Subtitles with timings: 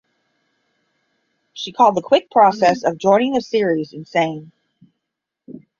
[1.53, 4.51] She called the quick process of joining the series "insane".